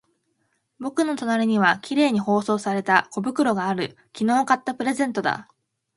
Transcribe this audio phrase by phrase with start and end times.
[0.79, 3.95] 僕の隣には綺麗に包装された小包がある。
[4.17, 5.47] 昨日買ったプレゼントだ。